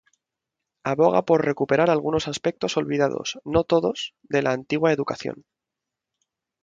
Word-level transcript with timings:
Aboga 0.91 1.21
por 1.29 1.45
recuperar 1.49 1.91
algunos 1.91 2.27
aspectos 2.27 2.75
olvidados, 2.75 3.37
no 3.45 3.63
todos, 3.65 4.15
de 4.23 4.41
la 4.41 4.51
antigua 4.53 4.91
educación. 4.91 5.45